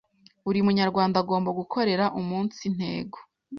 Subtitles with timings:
[0.45, 3.17] Buri munyarwanda agomba gukorera umunsi ntego